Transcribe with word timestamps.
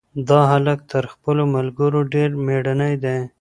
دا 0.29 0.39
هلک 0.51 0.79
تر 0.91 1.03
خپلو 1.13 1.43
ملګرو 1.55 1.99
ډېر 2.13 2.29
مېړنی 2.45 2.93
دی. 3.03 3.17